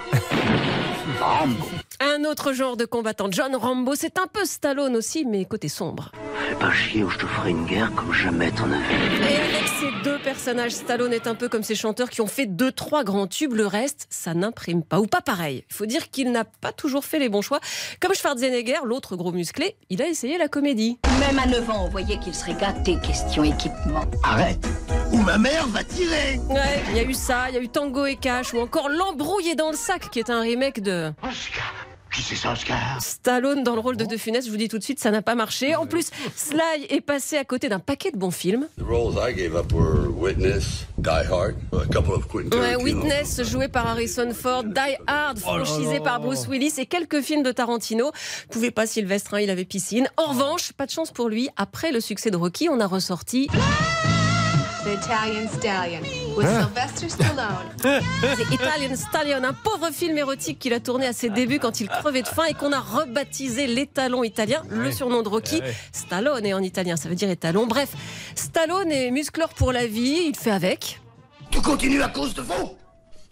Rambo. 1.26 1.66
un 2.02 2.24
autre 2.24 2.54
genre 2.54 2.78
de 2.78 2.86
combattant, 2.86 3.28
John 3.32 3.56
Rambo. 3.56 3.96
C'est 3.96 4.20
un 4.20 4.28
peu 4.28 4.46
Stallone 4.46 4.96
aussi, 4.96 5.26
mais 5.26 5.46
côté 5.46 5.70
sombre. 5.70 6.12
Fais 6.48 6.56
pas 6.56 6.72
chier 6.72 7.04
ou 7.04 7.10
je 7.10 7.18
te 7.18 7.26
ferai 7.26 7.50
une 7.50 7.66
guerre 7.66 7.92
comme 7.96 8.14
jamais 8.14 8.52
t'en 8.52 8.72
as 8.72 8.78
vu. 8.78 8.94
Et 9.24 9.36
avec 9.36 9.68
ces 9.80 10.04
deux 10.04 10.20
personnages, 10.20 10.74
Stallone 10.74 11.14
est 11.14 11.26
un 11.26 11.34
peu 11.34 11.50
comme 11.50 11.64
ces 11.64 11.74
chanteurs 11.74 12.12
qui 12.12 12.22
ont 12.22 12.28
fait 12.28 12.46
deux, 12.46 12.72
trois 12.72 13.04
grands 13.04 13.26
tubes. 13.26 13.54
Le 13.54 13.66
reste, 13.66 14.06
ça 14.12 14.36
n'imprime 14.36 14.84
pas. 14.84 15.00
Ou 15.00 15.08
pas 15.08 15.22
pareil. 15.22 15.66
Il 15.70 15.76
faut 15.76 15.88
dire 15.88 16.12
qu'il 16.12 16.32
n'a 16.32 16.46
pas 16.46 16.72
toujours 16.72 17.06
fait 17.06 17.18
les 17.18 17.30
bons 17.30 17.42
choix. 17.42 17.60
Comme 18.00 18.14
Schwarzenegger, 18.14 18.80
l'autre 18.84 19.16
gros 19.16 19.32
musclé, 19.32 19.76
il 19.90 20.02
a 20.04 20.08
essayé 20.08 20.38
la 20.38 20.48
comédie. 20.48 21.00
Même 21.20 21.40
à 21.40 21.48
9 21.48 21.70
ans, 21.72 21.86
on 21.86 21.90
voyait 21.90 22.20
qu'il 22.20 22.36
serait 22.36 22.56
gâté 22.56 22.98
question 23.02 23.44
équipement. 23.44 24.06
Arrête 24.24 24.68
Ou 25.12 25.18
ma 25.18 25.38
mère 25.38 25.68
va 25.68 25.84
tirer 25.84 26.40
Ouais, 26.50 26.84
il 26.90 26.98
y 26.98 27.00
a 27.00 27.04
eu 27.04 27.14
ça, 27.14 27.46
il 27.50 27.56
y 27.56 27.58
a 27.58 27.62
eu 27.62 27.70
Tango 27.70 28.06
et 28.06 28.16
Cash, 28.16 28.54
ou 28.54 28.60
encore 28.60 28.90
L'embrouillé 28.90 29.56
dans 29.56 29.72
le 29.72 29.78
sac, 29.78 30.10
qui 30.10 30.20
est 30.20 30.30
un 30.30 30.42
remake 30.42 30.82
de 30.82 31.12
Oscar 31.24 31.74
Qui 32.14 32.22
c'est 32.22 32.36
ça, 32.36 32.52
Oscar? 32.54 32.78
Stallone 33.02 33.64
dans 33.64 33.74
le 33.76 33.80
rôle 33.82 33.98
de 33.98 34.06
De 34.06 34.18
Funès. 34.18 34.46
Je 34.46 34.52
vous 34.52 34.58
dis 34.58 34.68
tout 34.70 34.78
de 34.78 34.84
suite, 34.84 35.00
ça 35.00 35.12
n'a 35.12 35.22
pas 35.22 35.36
marché. 35.36 35.76
En 35.76 35.86
plus, 35.86 36.10
Sly 36.36 36.86
est 36.90 37.02
passé 37.02 37.38
à 37.38 37.44
côté 37.44 37.68
d'un 37.70 37.80
paquet 37.80 38.12
de 38.12 38.18
bons 38.18 38.32
films. 38.32 38.68
The 38.78 38.84
roles 38.84 39.16
I 39.18 39.34
gave 39.34 39.56
up 39.56 39.72
were 39.74 40.10
Witness, 40.10 40.86
Die 40.98 41.10
Hard, 41.10 41.56
a 41.74 41.86
couple 41.94 42.14
of 42.14 42.28
Quentin 42.28 42.58
Ouais. 42.60 42.76
Witness, 42.76 43.42
joué 43.44 43.68
par 43.68 43.88
Harrison 43.88 44.32
Ford, 44.34 44.64
Die 44.64 44.96
Hard, 45.08 45.40
franchisé 45.40 46.00
par 46.00 46.20
Bruce 46.22 46.48
Willis 46.48 46.74
et 46.78 46.86
quelques 46.86 47.22
films 47.22 47.44
de 47.44 47.52
Tarantino. 47.52 48.12
Pouvait 48.50 48.72
pas 48.72 48.86
Sylvestre, 48.88 49.34
hein, 49.36 49.42
il 49.42 49.50
avait 49.50 49.66
piscine. 49.66 50.08
En 50.18 50.28
revanche, 50.28 50.72
pas 50.74 50.86
de 50.86 50.92
chance 50.92 51.12
pour 51.12 51.30
lui. 51.30 51.50
Après 51.58 51.92
le 51.92 52.00
succès 52.00 52.32
de 52.32 52.38
Rocky, 52.38 52.70
on 52.70 52.80
a 52.80 52.88
ressorti 52.88 53.48
The 54.86 55.04
Italian 55.04 55.48
Stallion 55.48 56.02
with 56.38 56.46
Sylvester 56.46 57.10
Stallone. 57.10 57.76
The 58.22 58.54
Italian 58.54 58.96
Stallion, 58.96 59.44
un 59.44 59.54
pauvre 59.54 59.90
film 59.92 60.16
érotique 60.16 60.60
qu'il 60.60 60.74
a 60.74 60.80
tourné 60.80 61.08
à 61.08 61.14
ses 61.14 61.32
débuts 61.32 61.58
quand 61.58 61.82
il 61.82 61.88
crevait 61.88 62.22
de 62.22 62.28
faim 62.28 62.44
et 62.48 62.54
qu'on 62.54 62.72
a 62.72 62.80
rebaptisé 62.80 63.66
l'étalon 63.66 64.24
italien, 64.24 64.62
le 64.70 64.92
surnom 64.92 65.24
de 65.24 65.30
Rocky. 65.30 65.60
Ouais. 65.60 65.74
Stallone 65.92 66.46
est 66.46 66.54
en 66.54 66.62
italien, 66.62 66.98
ça 66.98 67.10
veut 67.10 67.16
dire 67.16 67.32
étalon. 67.32 67.66
Bref, 67.66 67.90
Stallone 68.36 68.92
est 68.92 69.10
muscleur 69.10 69.50
pour 69.50 69.72
la 69.72 69.88
vie, 69.88 70.20
il 70.28 70.36
fait 70.36 70.52
avec. 70.52 71.02
Tu 71.50 71.62
continues 71.62 72.04
à 72.04 72.10
cause 72.10 72.36
de 72.36 72.44
vous? 72.44 72.78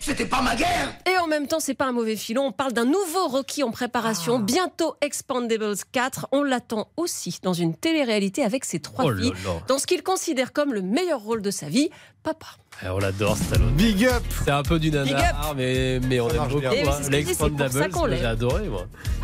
C'était 0.06 0.26
pas 0.26 0.42
ma 0.42 0.54
guerre 0.56 0.94
Et 1.10 1.18
en 1.20 1.28
même 1.28 1.48
temps, 1.48 1.62
c'est 1.62 1.74
pas 1.74 1.86
un 1.86 1.94
mauvais 1.94 2.18
filon. 2.18 2.48
On 2.48 2.52
parle 2.52 2.74
d'un 2.74 2.84
nouveau 2.84 3.28
Rocky 3.30 3.64
en 3.64 3.72
préparation. 3.72 4.38
Bientôt 4.40 4.96
Expandables 5.00 5.76
4. 5.94 6.28
On 6.34 6.44
l'attend 6.44 6.90
aussi 6.98 7.40
dans 7.42 7.54
une 7.54 7.74
télé-réalité 7.74 8.44
avec 8.44 8.66
ses 8.66 8.80
trois 8.82 9.06
Oh 9.06 9.16
filles. 9.16 9.32
là. 9.46 9.52
Dans 9.68 9.78
ce 9.78 9.88
qu'il 9.88 10.04
considère 10.04 10.52
comme 10.52 10.74
le 10.74 10.82
meilleur 10.82 11.22
rôle 11.22 11.42
de 11.42 11.52
sa 11.52 11.68
vie, 11.68 11.90
papa. 12.22 12.48
Eh, 12.84 12.90
on 12.90 13.00
l'adore 13.00 13.38
Stallone. 13.38 13.72
Big 13.76 14.06
up 14.06 14.24
C'est 14.44 14.52
un 14.52 14.64
peu 14.64 14.78
du 14.78 14.92
nanar, 14.92 15.54
mais, 15.56 16.00
mais 16.02 16.20
on 16.20 16.30
Ça 16.30 16.36
aime 16.36 16.50
beaucoup. 16.50 16.66
hein. 16.66 17.10
L'Expandables, 17.10 17.90
j'ai 18.20 18.26
adoré 18.26 18.68
moi. 18.68 18.86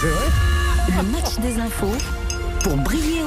C'est 0.00 0.08
vrai 0.08 0.26
Le 0.88 1.02
match 1.12 1.36
des 1.40 1.58
infos 1.60 1.96
pour 2.62 2.76
briller. 2.78 3.21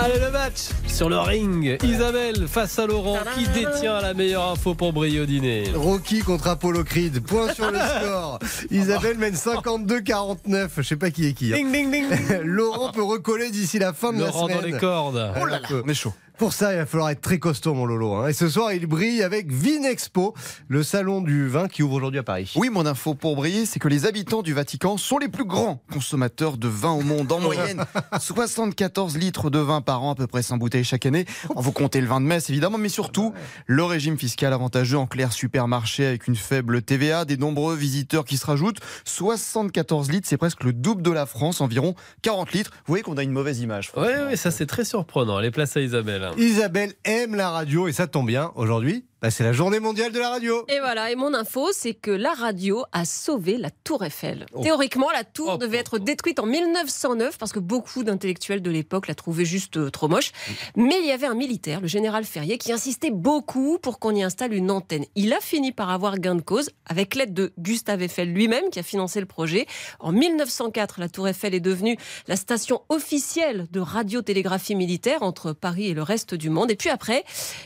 Allez 0.00 0.20
le 0.20 0.30
match 0.30 0.68
sur 0.86 1.08
le 1.08 1.18
ring. 1.18 1.76
Isabelle 1.82 2.46
face 2.46 2.78
à 2.78 2.86
Laurent 2.86 3.18
qui 3.36 3.48
détient 3.48 4.00
la 4.00 4.14
meilleure 4.14 4.52
info 4.52 4.74
pour 4.74 4.92
briller 4.92 5.20
au 5.20 5.26
dîner. 5.26 5.64
Rocky 5.74 6.20
contre 6.20 6.46
Apollo 6.48 6.84
Creed. 6.84 7.20
Point 7.24 7.52
sur 7.52 7.70
le 7.70 7.78
score. 7.78 8.38
Isabelle 8.70 9.18
mène 9.18 9.34
52-49. 9.34 10.68
Je 10.76 10.82
sais 10.82 10.96
pas 10.96 11.10
qui 11.10 11.26
est 11.26 11.32
qui. 11.32 11.52
hein. 11.52 11.56
Ding 11.56 11.72
ding 11.72 11.90
ding. 11.90 12.06
Laurent 12.44 12.92
peut 12.92 13.02
recoller 13.02 13.50
d'ici 13.50 13.78
la 13.78 13.92
fin 13.92 14.12
de 14.12 14.20
Laurent 14.20 14.46
la 14.46 14.54
dans 14.54 14.60
semaine. 14.60 14.74
les 14.74 14.78
cordes. 14.80 15.32
Oh 15.40 15.44
là 15.46 15.58
là, 15.60 15.68
on 15.84 15.88
est 15.88 15.94
chaud. 15.94 16.12
Pour 16.38 16.52
ça, 16.52 16.72
il 16.72 16.76
va 16.78 16.86
falloir 16.86 17.10
être 17.10 17.20
très 17.20 17.40
costaud, 17.40 17.74
mon 17.74 17.84
Lolo. 17.84 18.14
hein. 18.14 18.28
Et 18.28 18.32
ce 18.32 18.48
soir, 18.48 18.72
il 18.72 18.86
brille 18.86 19.24
avec 19.24 19.50
Vinexpo, 19.50 20.34
le 20.68 20.84
salon 20.84 21.20
du 21.20 21.48
vin 21.48 21.66
qui 21.66 21.82
ouvre 21.82 21.94
aujourd'hui 21.94 22.20
à 22.20 22.22
Paris. 22.22 22.52
Oui, 22.54 22.70
mon 22.70 22.86
info 22.86 23.14
pour 23.14 23.34
briller, 23.34 23.66
c'est 23.66 23.80
que 23.80 23.88
les 23.88 24.06
habitants 24.06 24.42
du 24.42 24.54
Vatican 24.54 24.98
sont 24.98 25.18
les 25.18 25.26
plus 25.28 25.44
grands 25.44 25.82
consommateurs 25.92 26.56
de 26.56 26.68
vin 26.68 26.92
au 26.92 27.00
monde. 27.00 27.32
En 27.32 27.40
moyenne, 27.48 27.84
74 28.20 29.16
litres 29.16 29.50
de 29.50 29.58
vin 29.58 29.80
par 29.80 30.04
an, 30.04 30.12
à 30.12 30.14
peu 30.14 30.28
près 30.28 30.42
100 30.42 30.58
bouteilles 30.58 30.84
chaque 30.84 31.06
année. 31.06 31.24
Vous 31.56 31.72
comptez 31.72 32.00
le 32.00 32.06
vin 32.06 32.20
de 32.20 32.26
messe, 32.26 32.50
évidemment, 32.50 32.78
mais 32.78 32.88
surtout 32.88 33.34
le 33.66 33.82
régime 33.82 34.16
fiscal 34.16 34.52
avantageux 34.52 34.96
en 34.98 35.08
clair 35.08 35.32
supermarché 35.32 36.06
avec 36.06 36.28
une 36.28 36.36
faible 36.36 36.82
TVA, 36.82 37.24
des 37.24 37.36
nombreux 37.36 37.74
visiteurs 37.74 38.24
qui 38.24 38.36
se 38.36 38.46
rajoutent. 38.46 38.78
74 39.04 40.10
litres, 40.12 40.28
c'est 40.28 40.36
presque 40.36 40.62
le 40.62 40.72
double 40.72 41.02
de 41.02 41.10
la 41.10 41.26
France, 41.26 41.60
environ 41.60 41.96
40 42.22 42.52
litres. 42.52 42.70
Vous 42.86 42.92
voyez 42.92 43.02
qu'on 43.02 43.16
a 43.16 43.24
une 43.24 43.32
mauvaise 43.32 43.58
image. 43.58 43.90
Oui, 43.96 44.06
oui, 44.28 44.36
ça 44.36 44.52
c'est 44.52 44.66
très 44.66 44.84
surprenant. 44.84 45.40
Les 45.40 45.50
places 45.50 45.76
à 45.76 45.80
Isabelle. 45.80 46.27
Isabelle 46.36 46.92
aime 47.04 47.34
la 47.34 47.50
radio 47.50 47.88
et 47.88 47.92
ça 47.92 48.06
tombe 48.06 48.26
bien. 48.26 48.52
Aujourd'hui, 48.54 49.06
bah, 49.20 49.30
c'est 49.32 49.42
la 49.42 49.52
journée 49.52 49.80
mondiale 49.80 50.12
de 50.12 50.18
la 50.20 50.30
radio. 50.30 50.64
Et 50.68 50.78
voilà, 50.78 51.10
et 51.10 51.16
mon 51.16 51.34
info, 51.34 51.70
c'est 51.72 51.94
que 51.94 52.12
la 52.12 52.34
radio 52.34 52.84
a 52.92 53.04
sauvé 53.04 53.56
la 53.56 53.70
Tour 53.70 54.04
Eiffel. 54.04 54.46
Théoriquement, 54.62 55.10
la 55.10 55.24
tour 55.24 55.58
devait 55.58 55.78
être 55.78 55.98
détruite 55.98 56.38
en 56.38 56.46
1909 56.46 57.36
parce 57.36 57.52
que 57.52 57.58
beaucoup 57.58 58.04
d'intellectuels 58.04 58.62
de 58.62 58.70
l'époque 58.70 59.08
la 59.08 59.16
trouvaient 59.16 59.44
juste 59.44 59.76
euh, 59.76 59.90
trop 59.90 60.06
moche. 60.06 60.30
Mais 60.76 61.00
il 61.00 61.06
y 61.06 61.10
avait 61.10 61.26
un 61.26 61.34
militaire, 61.34 61.80
le 61.80 61.88
général 61.88 62.24
Ferrier, 62.24 62.58
qui 62.58 62.72
insistait 62.72 63.10
beaucoup 63.10 63.78
pour 63.82 63.98
qu'on 63.98 64.14
y 64.14 64.22
installe 64.22 64.54
une 64.54 64.70
antenne. 64.70 65.04
Il 65.16 65.32
a 65.32 65.40
fini 65.40 65.72
par 65.72 65.90
avoir 65.90 66.18
gain 66.18 66.36
de 66.36 66.42
cause 66.42 66.70
avec 66.86 67.16
l'aide 67.16 67.34
de 67.34 67.52
Gustave 67.58 68.02
Eiffel 68.02 68.32
lui-même 68.32 68.70
qui 68.70 68.78
a 68.78 68.84
financé 68.84 69.18
le 69.18 69.26
projet. 69.26 69.66
En 69.98 70.12
1904, 70.12 71.00
la 71.00 71.08
Tour 71.08 71.26
Eiffel 71.26 71.54
est 71.54 71.60
devenue 71.60 71.96
la 72.28 72.36
station 72.36 72.82
officielle 72.88 73.66
de 73.72 73.80
radiotélégraphie 73.80 74.76
militaire 74.76 75.24
entre 75.24 75.52
Paris 75.52 75.88
et 75.88 75.94
le 75.94 76.02
reste 76.02 76.34
du 76.34 76.50
monde. 76.50 76.70
Et 76.70 76.76
puis 76.76 76.90
après, 76.90 77.24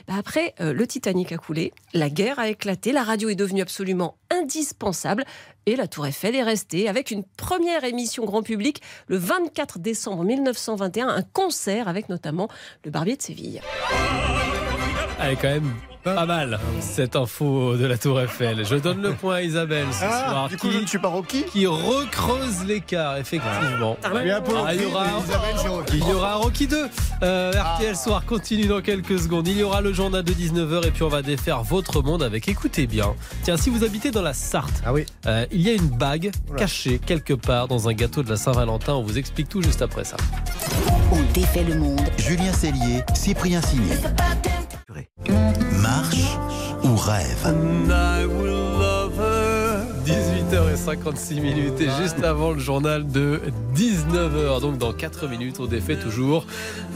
bah 0.08 0.14
après 0.16 0.54
euh, 0.60 0.72
le 0.72 0.86
Titanic 0.86 1.32
a 1.32 1.41
la 1.94 2.10
guerre 2.10 2.38
a 2.38 2.48
éclaté, 2.48 2.92
la 2.92 3.02
radio 3.02 3.28
est 3.28 3.34
devenue 3.34 3.62
absolument 3.62 4.16
indispensable 4.30 5.24
et 5.66 5.76
la 5.76 5.86
Tour 5.86 6.06
Eiffel 6.06 6.34
est 6.34 6.42
restée 6.42 6.88
avec 6.88 7.10
une 7.10 7.24
première 7.36 7.84
émission 7.84 8.24
grand 8.24 8.42
public 8.42 8.82
le 9.06 9.16
24 9.16 9.78
décembre 9.78 10.24
1921, 10.24 11.08
un 11.08 11.22
concert 11.22 11.88
avec 11.88 12.08
notamment 12.08 12.48
le 12.84 12.90
Barbier 12.90 13.16
de 13.16 13.22
Séville. 13.22 13.60
Elle 15.24 15.32
est 15.32 15.36
quand 15.36 15.48
même 15.48 15.72
pas 16.04 16.26
mal, 16.26 16.58
cette 16.80 17.14
info 17.14 17.76
de 17.76 17.86
la 17.86 17.96
Tour 17.96 18.20
Eiffel. 18.20 18.66
Je 18.66 18.74
donne 18.74 19.00
le 19.02 19.12
point 19.12 19.36
à 19.36 19.42
Isabelle 19.42 19.86
ce 19.92 20.04
Ah, 20.04 20.26
soir. 20.30 20.48
du 20.48 20.56
coup, 20.56 20.68
je 20.72 20.78
ne 20.78 20.86
suis 20.86 20.98
pas 20.98 21.06
Rocky 21.06 21.44
Qui 21.44 21.64
recreuse 21.68 22.64
l'écart, 22.66 23.18
effectivement. 23.18 23.96
Ah 24.02 24.12
ouais. 24.12 24.28
Ah, 24.32 24.74
il 24.74 24.82
y 24.82 24.84
aura, 24.86 25.04
Isabelle, 25.04 25.54
c'est 25.62 25.68
Rocky. 25.68 25.98
il 25.98 26.08
y 26.08 26.12
aura 26.12 26.32
un 26.32 26.36
Rocky 26.38 26.66
2. 26.66 26.88
Euh, 27.22 27.52
RTL 27.52 27.94
Soir 27.94 28.24
continue 28.26 28.66
dans 28.66 28.80
quelques 28.80 29.16
secondes. 29.20 29.46
Il 29.46 29.56
y 29.58 29.62
aura 29.62 29.80
le 29.80 29.92
journal 29.92 30.24
de 30.24 30.32
19h 30.32 30.84
et 30.88 30.90
puis 30.90 31.04
on 31.04 31.08
va 31.08 31.22
défaire 31.22 31.62
votre 31.62 32.02
monde 32.02 32.24
avec 32.24 32.48
écoutez 32.48 32.88
bien. 32.88 33.14
Tiens, 33.44 33.56
si 33.56 33.70
vous 33.70 33.84
habitez 33.84 34.10
dans 34.10 34.22
la 34.22 34.34
Sarthe, 34.34 34.82
Ah 34.84 34.92
oui. 34.92 35.06
euh, 35.26 35.46
il 35.52 35.60
y 35.60 35.70
a 35.70 35.74
une 35.74 35.88
bague 35.88 36.32
Oula. 36.50 36.58
cachée 36.58 36.98
quelque 36.98 37.34
part 37.34 37.68
dans 37.68 37.88
un 37.88 37.92
gâteau 37.92 38.24
de 38.24 38.28
la 38.30 38.36
Saint-Valentin. 38.36 38.94
On 38.94 39.02
vous 39.02 39.18
explique 39.18 39.48
tout 39.48 39.62
juste 39.62 39.82
après 39.82 40.02
ça. 40.02 40.16
On 41.12 41.22
défait 41.32 41.62
le 41.62 41.76
monde. 41.76 42.00
Julien 42.18 42.52
Cellier, 42.52 43.04
Cyprien 43.14 43.62
Signé. 43.62 43.92
Marche 45.80 46.38
ou 46.82 46.96
rêve 46.96 47.46
18h56 50.12 51.40
minutes 51.40 51.80
et 51.80 51.88
juste 52.02 52.22
avant 52.22 52.50
le 52.50 52.58
journal 52.58 53.06
de 53.06 53.40
19h. 53.74 54.60
Donc 54.60 54.76
dans 54.76 54.92
4 54.92 55.26
minutes, 55.26 55.56
on 55.58 55.64
défait 55.64 55.96
toujours 55.96 56.44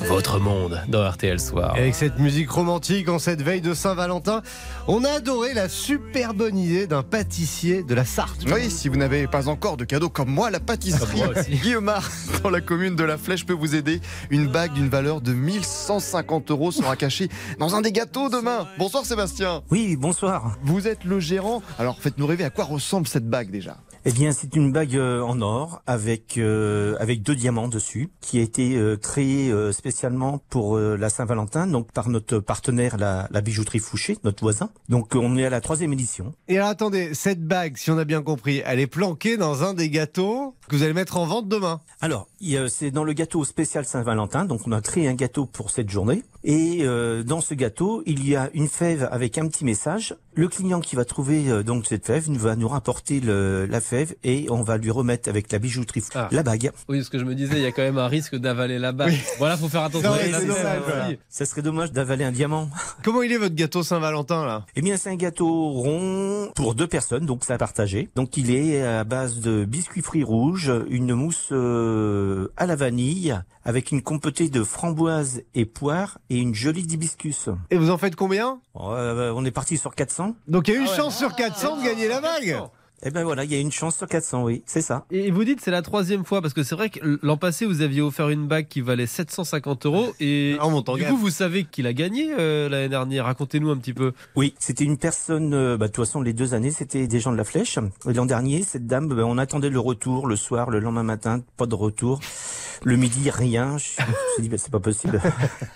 votre 0.06 0.38
monde 0.38 0.82
dans 0.88 1.08
RTL 1.08 1.40
Soir. 1.40 1.74
Et 1.76 1.80
Avec 1.80 1.94
cette 1.94 2.18
musique 2.18 2.50
romantique 2.50 3.08
en 3.08 3.18
cette 3.18 3.40
veille 3.40 3.62
de 3.62 3.72
Saint-Valentin, 3.72 4.42
on 4.86 5.02
a 5.02 5.08
adoré 5.08 5.54
la 5.54 5.70
super 5.70 6.34
bonne 6.34 6.58
idée 6.58 6.86
d'un 6.86 7.02
pâtissier 7.02 7.82
de 7.82 7.94
la 7.94 8.04
Sarthe. 8.04 8.44
Oui, 8.52 8.70
si 8.70 8.90
vous 8.90 8.96
n'avez 8.96 9.26
pas 9.26 9.48
encore 9.48 9.78
de 9.78 9.86
cadeau 9.86 10.10
comme 10.10 10.28
moi, 10.28 10.50
la 10.50 10.60
pâtisserie 10.60 11.20
Comme 11.20 11.32
moi. 11.32 11.42
Guillemard 11.48 12.10
dans 12.42 12.50
la 12.50 12.60
commune 12.60 12.96
de 12.96 13.04
La 13.04 13.16
Flèche 13.16 13.46
peut 13.46 13.54
vous 13.54 13.74
aider. 13.74 14.02
Une 14.28 14.46
bague 14.46 14.74
d'une 14.74 14.90
valeur 14.90 15.22
de 15.22 15.32
1150 15.32 16.50
euros 16.50 16.70
sera 16.70 16.96
cachée 16.96 17.30
dans 17.58 17.74
un 17.74 17.80
des 17.80 17.92
gâteaux 17.92 18.28
demain. 18.28 18.68
Bonsoir 18.78 19.06
Sébastien. 19.06 19.62
Oui, 19.70 19.96
bonsoir. 19.96 20.58
Vous 20.62 20.86
êtes 20.86 21.04
le 21.04 21.18
gérant. 21.18 21.62
Alors 21.78 21.96
faites-nous 21.98 22.26
rêver 22.26 22.44
à 22.44 22.50
quoi 22.50 22.64
ressemble 22.64 23.05
cette 23.08 23.28
bague 23.28 23.50
déjà 23.50 23.78
Eh 24.04 24.12
bien, 24.12 24.32
c'est 24.32 24.54
une 24.56 24.72
bague 24.72 24.96
euh, 24.96 25.20
en 25.22 25.40
or 25.40 25.82
avec 25.86 26.36
euh, 26.38 26.96
avec 26.98 27.22
deux 27.22 27.36
diamants 27.36 27.68
dessus, 27.68 28.10
qui 28.20 28.38
a 28.38 28.42
été 28.42 28.76
euh, 28.76 28.96
créée 28.96 29.50
euh, 29.52 29.72
spécialement 29.72 30.38
pour 30.50 30.76
euh, 30.76 30.96
la 30.96 31.08
Saint-Valentin, 31.08 31.66
donc 31.66 31.92
par 31.92 32.08
notre 32.08 32.38
partenaire 32.40 32.96
la, 32.96 33.28
la 33.30 33.40
bijouterie 33.40 33.78
Fouché, 33.78 34.16
notre 34.24 34.42
voisin. 34.42 34.70
Donc 34.88 35.14
on 35.14 35.36
est 35.36 35.46
à 35.46 35.50
la 35.50 35.60
troisième 35.60 35.92
édition. 35.92 36.32
Et 36.48 36.56
alors 36.56 36.68
attendez, 36.70 37.14
cette 37.14 37.42
bague, 37.46 37.76
si 37.76 37.90
on 37.90 37.98
a 37.98 38.04
bien 38.04 38.22
compris, 38.22 38.62
elle 38.66 38.80
est 38.80 38.86
planquée 38.86 39.36
dans 39.36 39.62
un 39.62 39.74
des 39.74 39.90
gâteaux 39.90 40.54
que 40.68 40.76
vous 40.76 40.82
allez 40.82 40.92
mettre 40.92 41.16
en 41.16 41.26
vente 41.26 41.48
demain. 41.48 41.80
Alors, 42.00 42.26
c'est 42.68 42.90
dans 42.90 43.04
le 43.04 43.12
gâteau 43.12 43.44
spécial 43.44 43.84
Saint-Valentin, 43.84 44.44
donc 44.44 44.60
on 44.66 44.72
a 44.72 44.80
créé 44.80 45.08
un 45.08 45.14
gâteau 45.14 45.46
pour 45.46 45.70
cette 45.70 45.90
journée. 45.90 46.22
Et 46.44 46.80
euh, 46.82 47.24
dans 47.24 47.40
ce 47.40 47.54
gâteau, 47.54 48.02
il 48.06 48.26
y 48.28 48.36
a 48.36 48.50
une 48.54 48.68
fève 48.68 49.08
avec 49.10 49.36
un 49.38 49.48
petit 49.48 49.64
message. 49.64 50.14
Le 50.34 50.46
client 50.48 50.80
qui 50.80 50.94
va 50.94 51.04
trouver 51.04 51.48
euh, 51.50 51.62
donc 51.64 51.86
cette 51.86 52.06
fève 52.06 52.30
va 52.30 52.54
nous 52.54 52.68
rapporter 52.68 53.18
le- 53.20 53.66
la 53.66 53.80
fève 53.80 54.14
et 54.22 54.46
on 54.50 54.62
va 54.62 54.76
lui 54.76 54.90
remettre 54.92 55.28
avec 55.28 55.50
la 55.50 55.58
bijouterie 55.58 56.04
Ah. 56.14 56.28
la 56.30 56.42
bague. 56.44 56.70
Oui, 56.88 57.02
ce 57.02 57.10
que 57.10 57.18
je 57.18 57.24
me 57.24 57.34
disais, 57.34 57.56
il 57.56 57.62
y 57.62 57.66
a 57.66 57.72
quand 57.72 57.82
même 57.82 57.98
un 57.98 58.06
risque 58.06 58.36
d'avaler 58.36 58.78
la 58.78 58.92
bague. 58.92 59.14
Voilà, 59.38 59.56
faut 59.56 59.68
faire 59.68 59.82
attention. 59.82 60.10
Non, 60.10 60.16
la 60.16 60.78
voilà. 60.78 61.08
Ça 61.28 61.46
serait 61.46 61.62
dommage 61.62 61.90
d'avaler 61.90 62.24
un 62.24 62.32
diamant. 62.32 62.68
Comment 63.02 63.22
il 63.22 63.32
est 63.32 63.38
votre 63.38 63.54
gâteau 63.56 63.82
Saint-Valentin 63.82 64.44
là? 64.46 64.66
Eh 64.76 64.82
bien, 64.82 64.96
c'est 64.98 65.10
un 65.10 65.16
gâteau 65.16 65.70
rond 65.70 66.35
pour 66.56 66.74
deux 66.74 66.88
personnes, 66.88 67.26
donc 67.26 67.44
c'est 67.44 67.52
à 67.52 67.58
partager. 67.58 68.08
Donc, 68.16 68.36
il 68.36 68.50
est 68.50 68.82
à 68.82 69.04
base 69.04 69.40
de 69.40 69.64
biscuits 69.64 70.02
fruits 70.02 70.24
rouges, 70.24 70.72
une 70.88 71.14
mousse 71.14 71.50
euh, 71.52 72.48
à 72.56 72.66
la 72.66 72.74
vanille, 72.74 73.38
avec 73.64 73.92
une 73.92 74.02
compotée 74.02 74.48
de 74.48 74.64
framboises 74.64 75.42
et 75.54 75.66
poires 75.66 76.18
et 76.30 76.38
une 76.38 76.54
jolie 76.54 76.82
d'hibiscus. 76.84 77.50
Et 77.70 77.76
vous 77.76 77.90
en 77.90 77.98
faites 77.98 78.16
combien? 78.16 78.58
Euh, 78.76 79.32
on 79.36 79.44
est 79.44 79.50
parti 79.50 79.76
sur 79.76 79.94
400. 79.94 80.34
Donc 80.48 80.66
il 80.68 80.74
y 80.74 80.76
a 80.76 80.80
une 80.80 80.86
Ah 80.86 80.90
ouais. 80.90 80.96
chance 80.96 81.16
sur 81.18 81.34
400 81.36 81.76
de 81.78 81.84
gagner 81.84 82.08
la 82.08 82.20
bague 82.20 82.56
Eh 83.02 83.10
ben 83.10 83.24
voilà, 83.24 83.44
il 83.44 83.52
y 83.52 83.54
a 83.54 83.58
une 83.58 83.72
chance 83.72 83.96
sur 83.96 84.06
400, 84.06 84.44
oui, 84.44 84.62
c'est 84.64 84.80
ça. 84.80 85.04
Et 85.10 85.30
vous 85.30 85.44
dites 85.44 85.60
c'est 85.60 85.70
la 85.70 85.82
troisième 85.82 86.24
fois 86.24 86.40
parce 86.40 86.54
que 86.54 86.62
c'est 86.62 86.74
vrai 86.74 86.88
que 86.88 87.18
l'an 87.22 87.36
passé 87.36 87.66
vous 87.66 87.82
aviez 87.82 88.00
offert 88.00 88.30
une 88.30 88.46
bague 88.46 88.68
qui 88.68 88.80
valait 88.80 89.06
750 89.06 89.86
euros 89.86 90.14
et 90.18 90.56
En 90.60 90.70
montant 90.70 90.94
du 90.94 91.02
gaffe. 91.02 91.10
coup 91.10 91.16
vous 91.18 91.30
savez 91.30 91.64
qu'il 91.64 91.86
a 91.86 91.92
gagné 91.92 92.32
euh, 92.38 92.68
l'année 92.68 92.88
dernière. 92.88 93.26
Racontez-nous 93.26 93.70
un 93.70 93.76
petit 93.76 93.92
peu. 93.92 94.12
Oui, 94.34 94.54
c'était 94.58 94.84
une 94.84 94.96
personne, 94.96 95.52
euh, 95.52 95.76
bah, 95.76 95.88
de 95.88 95.92
toute 95.92 96.06
façon, 96.06 96.22
les 96.22 96.32
deux 96.32 96.54
années, 96.54 96.70
c'était 96.70 97.06
des 97.06 97.20
gens 97.20 97.32
de 97.32 97.36
la 97.36 97.44
flèche. 97.44 97.78
Et 98.08 98.12
l'an 98.12 98.26
dernier, 98.26 98.62
cette 98.62 98.86
dame, 98.86 99.08
bah, 99.08 99.24
on 99.26 99.38
attendait 99.38 99.70
le 99.70 99.80
retour 99.80 100.26
le 100.26 100.36
soir, 100.36 100.70
le 100.70 100.80
lendemain 100.80 101.02
matin, 101.02 101.42
pas 101.56 101.66
de 101.66 101.74
retour. 101.74 102.20
Le 102.82 102.96
midi, 102.96 103.30
rien. 103.30 103.76
Je 103.78 104.02
me 104.02 104.06
suis 104.34 104.42
dit, 104.42 104.48
bah, 104.48 104.56
c'est 104.58 104.72
pas 104.72 104.80
possible. 104.80 105.20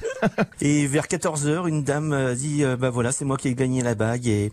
et 0.61 0.87
vers 0.87 1.09
14 1.09 1.47
heures, 1.47 1.67
une 1.67 1.83
dame 1.85 2.13
a 2.13 2.35
dit, 2.35 2.65
euh, 2.65 2.77
bah 2.77 2.91
voilà, 2.91 3.13
c'est 3.13 3.25
moi 3.25 3.37
qui 3.37 3.49
ai 3.49 3.55
gagné 3.55 3.83
la 3.83 3.95
bague 3.95 4.27
et, 4.27 4.53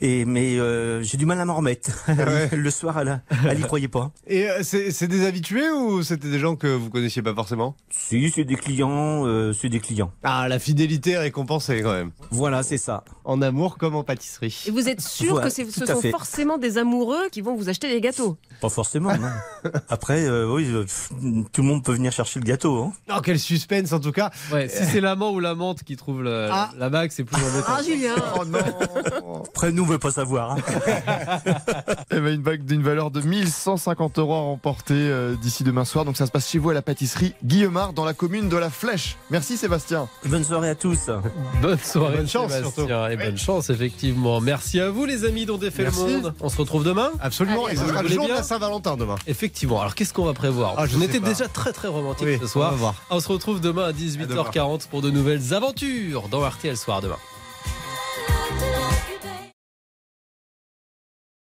et 0.00 0.24
mais 0.24 0.58
euh, 0.58 1.02
j'ai 1.02 1.16
du 1.16 1.26
mal 1.26 1.40
à 1.40 1.44
m'en 1.44 1.56
remettre. 1.56 1.90
le 2.52 2.70
soir, 2.70 2.98
elle, 3.00 3.08
a- 3.08 3.20
elle 3.48 3.58
y 3.60 3.62
croyait 3.62 3.88
pas. 3.88 4.10
Et 4.26 4.48
euh, 4.50 4.62
c'est 4.62 5.06
des 5.08 5.26
habitués 5.26 5.70
ou 5.70 6.02
c'était 6.02 6.28
des 6.30 6.38
gens 6.38 6.56
que 6.56 6.66
vous 6.68 6.90
connaissiez 6.90 7.22
pas 7.22 7.34
forcément? 7.34 7.76
Si, 7.90 8.30
c'est 8.30 8.44
des 8.44 8.56
clients, 8.56 9.26
euh, 9.26 9.52
c'est 9.52 9.68
des 9.68 9.80
clients. 9.80 10.12
Ah, 10.22 10.48
la 10.48 10.58
fidélité 10.58 11.12
est 11.12 11.18
récompensée 11.18 11.82
quand 11.82 11.92
même. 11.92 12.10
Voilà, 12.30 12.62
c'est 12.62 12.78
ça. 12.78 13.04
En 13.24 13.42
amour 13.42 13.78
comme 13.78 13.94
en 13.96 14.04
pâtisserie. 14.04 14.64
Et 14.66 14.70
vous 14.70 14.88
êtes 14.88 15.00
sûr 15.00 15.32
Voilà, 15.32 15.48
que 15.48 15.52
ce 15.54 15.64
sont 15.86 16.00
fait. 16.00 16.10
forcément 16.10 16.58
des 16.58 16.78
amoureux 16.78 17.28
qui 17.32 17.40
vont 17.40 17.54
vous 17.56 17.68
acheter 17.68 17.88
des 17.88 18.00
gâteaux? 18.00 18.36
Pas 18.60 18.68
forcément, 18.68 19.16
non. 19.16 19.70
Après, 19.88 20.24
euh, 20.26 20.46
oui, 20.52 20.66
euh, 20.72 20.82
pff, 20.82 21.10
tout 21.52 21.62
le 21.62 21.68
monde 21.68 21.84
peut 21.84 21.92
venir 21.92 22.12
chercher 22.12 22.40
le 22.40 22.44
gâteau. 22.44 22.82
Hein. 22.84 22.92
Oh, 23.10 23.20
quel 23.22 23.38
suspense 23.38 23.92
en 23.92 24.00
tout 24.00 24.12
cas. 24.12 24.30
Ouais, 24.52 24.68
si 24.68 24.84
c'est 24.84 25.00
l'amant 25.00 25.32
ou 25.32 25.40
l'amante 25.40 25.82
qui 25.82 25.96
trouve 25.96 26.22
le- 26.22 26.48
Ah. 26.50 26.70
la 26.76 26.88
bague, 26.90 27.10
c'est 27.12 27.24
plus 27.24 27.36
embêtant. 27.42 27.72
Ah, 27.76 27.82
Julien 27.82 28.14
Oh 28.38 28.44
non 28.44 29.42
nous, 29.76 29.82
on 29.84 29.86
veut 29.86 29.98
pas 29.98 30.10
savoir. 30.10 30.52
hein. 30.52 30.56
Eh 32.10 32.20
ben, 32.20 32.34
une 32.34 32.40
bague 32.42 32.64
d'une 32.64 32.82
valeur 32.82 33.10
de 33.10 33.20
1150 33.20 34.18
euros 34.18 34.34
à 34.34 34.38
remporter 34.40 34.94
euh, 34.94 35.34
d'ici 35.36 35.64
demain 35.64 35.84
soir. 35.84 36.04
Donc 36.04 36.16
ça 36.16 36.26
se 36.26 36.30
passe 36.30 36.48
chez 36.48 36.58
vous 36.58 36.70
à 36.70 36.74
la 36.74 36.82
pâtisserie 36.82 37.34
Guillemard 37.44 37.92
dans 37.92 38.04
la 38.04 38.14
commune 38.14 38.48
de 38.48 38.56
La 38.56 38.70
Flèche. 38.70 39.16
Merci 39.30 39.56
Sébastien. 39.56 40.08
Bonne 40.24 40.44
soirée 40.44 40.70
à 40.70 40.74
tous. 40.74 41.10
Bonne 41.60 41.78
soirée, 41.78 42.16
Bonne 42.18 42.28
chance, 42.28 42.52
Sébastien, 42.52 43.08
et 43.08 43.16
bonne 43.16 43.36
chance 43.38 43.70
effectivement. 43.70 44.40
Merci 44.40 44.80
à 44.80 44.90
vous 44.90 45.04
les 45.04 45.24
amis 45.24 45.46
dont 45.46 45.58
défait 45.58 45.84
le 45.84 45.90
Merci. 45.90 46.00
monde. 46.22 46.34
On 46.40 46.48
se 46.48 46.56
retrouve 46.56 46.84
demain. 46.84 47.10
Absolument, 47.20 47.66
Allez, 47.66 47.74
et 47.74 47.78
ce 47.78 47.86
sera 47.86 48.02
le 48.02 48.08
jour 48.08 48.26
de 48.28 48.32
la 48.32 48.42
Saint-Valentin 48.42 48.96
demain. 48.96 49.16
Effectivement. 49.26 49.80
Alors 49.80 49.94
qu'est-ce 49.94 50.14
qu'on 50.14 50.24
va 50.24 50.32
prévoir 50.34 50.74
Ah, 50.78 50.86
je 50.86 50.96
On 50.96 51.00
sais 51.00 51.06
était 51.06 51.20
pas. 51.20 51.28
déjà 51.28 51.48
très 51.48 51.72
très 51.72 51.88
romantique 51.88 52.26
Oui, 52.26 52.38
ce 52.38 52.44
on 52.44 52.48
soir. 52.48 52.70
va 52.70 52.76
voir. 52.76 52.94
On 53.10 53.20
se 53.20 53.28
retrouve 53.28 53.60
demain 53.60 53.84
à 53.84 53.92
18h40 53.92 54.88
pour 54.88 55.02
de 55.02 55.10
nouvelles 55.10 55.52
aventures 55.54 56.28
dans 56.28 56.40
RTL 56.48 56.76
Soir 56.76 57.00
demain. 57.02 57.16